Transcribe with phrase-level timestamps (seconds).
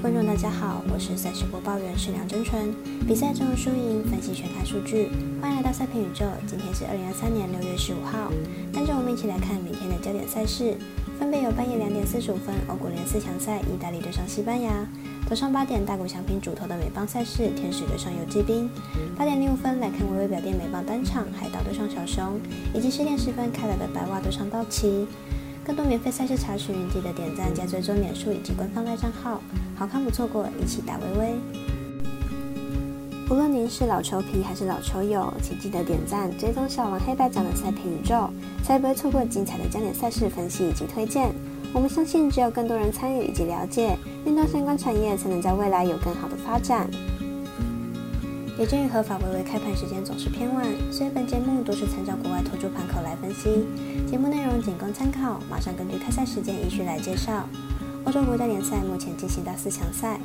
[0.00, 2.72] 观众，大家好，我是赛事播报员是梁真纯。
[3.08, 5.08] 比赛中输赢分析全看数据，
[5.42, 6.24] 欢迎来到赛评宇宙。
[6.46, 8.30] 今天是二零二三年六月十五号，
[8.72, 10.76] 跟着我们一起来看明天的焦点赛事，
[11.18, 14.86] 分别有半夜两点四十五分欧国联四强赛，意大利对上西班牙；
[15.28, 18.68] 早上八点大谷翔平主投的美邦赛事，天使对上游击兵；
[19.18, 22.38] 八点零五分来看微微表店美邦单场，海盗对上小熊；
[22.72, 25.08] 以及十点十分开来的白袜对上道奇。
[25.68, 29.38] 更多免费赛事查询，记得点赞加追踪脸书以及官方赖账号，
[29.76, 31.34] 好看不错过，一起打微微。
[33.28, 38.30] 无论您是老球皮还是老球友，请记得点赞追踪小王黑白奖的赛评宇宙，
[38.64, 41.30] 才不会错过精彩的焦点赛事分析以及推荐。
[41.74, 46.88] 我们相信，只有更多人参与以及了解运动相关产业，才能在未来有更好的发展。
[48.58, 53.64] 也鉴于合法微微开盘时间总是偏晚，所以本节目都是参照国外投注盘口来分析，
[54.10, 55.40] 节目内容仅供参考。
[55.48, 57.48] 马上根据开赛时间依序来介绍。
[58.04, 60.18] 欧洲国家联赛目前进行到四强赛，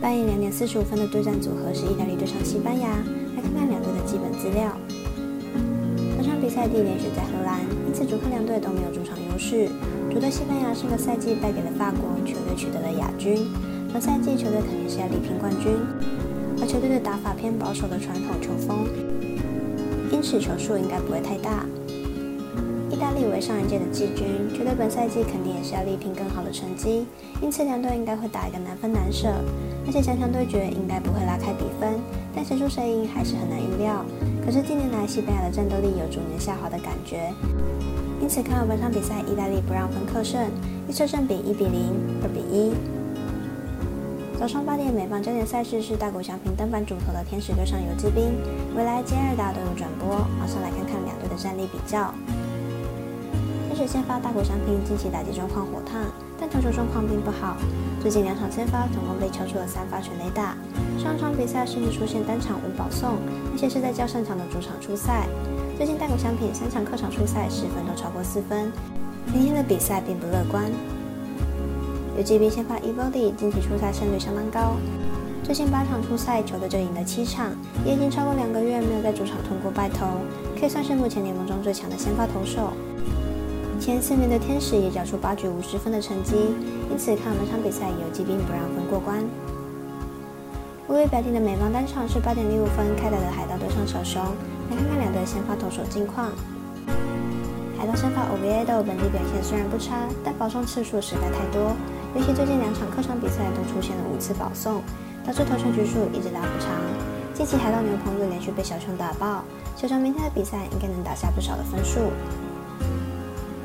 [0.00, 2.88] 半夜两点四十五分的对战组合是意大利对上西班牙。
[3.36, 4.72] 来看看两队的基本资料。
[6.16, 9.68] 本场比赛地点选在荷兰，因此主客两队都没有主场优势。
[10.10, 13.36] 主队西班牙上个赛季败给了法国，球队取得了亚军。
[13.92, 15.76] 本赛季球队肯定是要力拼冠军。
[16.60, 18.86] 而球队的打法偏保守的传统球风，
[20.10, 21.64] 因此球数应该不会太大。
[22.90, 27.04] 意大利为上一届的季军，觉得本赛季肯定也是要力拼更好的成绩，
[27.42, 29.28] 因此两队应该会打一个难分难舍，
[29.84, 31.98] 而且强强对决应该不会拉开比分，
[32.34, 34.04] 但谁输谁赢还是很难预料。
[34.46, 37.32] 可是近年来西班牙的战斗力有逐年下滑的感觉，
[38.22, 40.48] 因此看好本场比赛意大利不让分客胜，
[40.88, 41.90] 预测胜比一比零、
[42.22, 42.93] 二比一。
[44.38, 48.34] 早上八点，美棒焦点赛事是大谷翔平登板主投的天使对上游击兵，
[48.76, 50.18] 未来接二打都有转播。
[50.38, 52.12] 马上来看看两队的战力比较。
[53.68, 56.02] 天使先发大谷翔平近期打击状况火烫，
[56.38, 57.56] 但投球状况并不好。
[58.02, 60.56] 最近两场先发总共被敲出了三发全垒打，
[60.98, 63.16] 上场比赛甚至出现单场无保送，
[63.52, 65.26] 而且是在较擅长的主场出赛。
[65.78, 68.70] 最近大谷翔平三场客场出赛失分都超过四分，
[69.32, 70.70] 明天的比赛并不乐观。
[72.16, 74.76] 游击兵先发 e v o d y 近期出赛胜率相当高，
[75.42, 77.50] 最近八场出赛，球队就赢了七场，
[77.84, 80.06] 也已经超过两个月没有在主场通过败投，
[80.58, 82.72] 可以算是目前联盟中最强的先发投手。
[83.80, 86.36] 前四名的天使也缴出八局五十分的成绩，
[86.88, 89.24] 因此看本场比赛游击兵不让分过关。
[90.86, 94.22] 微微表弟的美邦单场是八点零五分开打的海盗对上小熊，
[94.70, 96.30] 来看看两队先发投手近况。
[97.84, 101.76] 海盗先发 Oviedo 本季表现虽然不差，但保送次数实在太多。
[102.16, 104.80] 尤其最近两场客场比赛都出现了五次保送，
[105.22, 106.80] 导致投球局数一直打不长。
[107.34, 109.44] 近期海盗牛棚又连续被小熊打爆，
[109.76, 112.00] 小熊明天的比赛应该能打下不少的分数。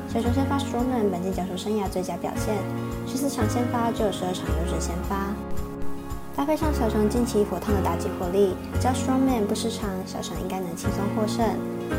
[0.06, 2.54] 小熊先发 Stroman 本季教授生涯最佳表现，
[3.06, 5.32] 十四场先发就有十二场优质先发。
[6.40, 11.44] 搭配上小熊近期火烫的打击火力，只要 Strongman 不失常，小熊应该能轻松获胜。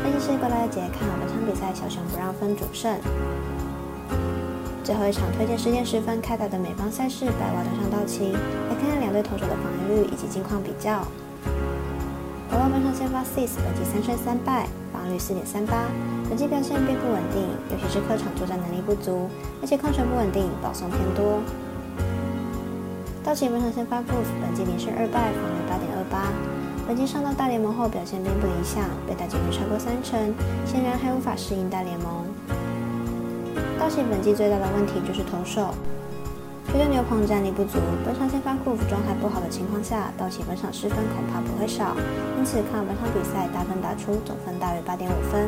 [0.02, 2.92] 分析师郭大姐看好本场比赛小熊不让分主胜。
[4.82, 11.06] 最后一场推荐时间十分开打的美邦赛事，白袜登上道奇，来看看两队投手的防御率以及近况比较。
[12.50, 15.86] 白袜本场先发 Sis，本季三胜三败，防御率四点三八，
[16.28, 19.30] 本季表现并不稳定，尤其是客场作战能力不足，
[19.62, 21.38] 而且控球不稳定，保送偏多。
[23.24, 26.26] 道奇本场先发 Proof，本季连胜二败，防御八点二八，
[26.88, 30.18] 本季上到大联盟后表现并不理想，被打击率超过三成，
[30.66, 32.26] 显然还无法适应大联盟。
[33.78, 35.70] 道奇本季最大的问题就是投手，
[36.66, 41.94] 球队牛棚战力不足，本场先发库夫状态不好的情况下，道奇本场失分恐怕不会少，
[42.36, 45.46] 因此看本场比赛大分打出总分大约八点五分。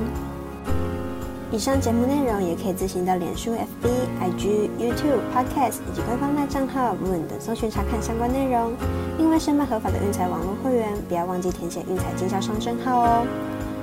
[1.55, 3.89] 以上节目内容也可以自行到脸书、FB、
[4.21, 8.73] IG、YouTube、Podcast 以及官方麦账号 Moon 等搜寻查看相关内容。
[9.19, 13.25] 另外，申办合法的运彩网络会员，不要忘记填写运彩经销商证号哦。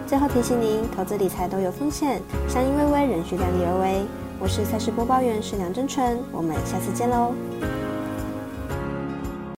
[0.05, 4.01] 最后提醒您，投资理财都有风险，相依微微，仍需量力而为。
[4.37, 7.31] 我是赛事播报员，是梁真纯，我们下次见喽。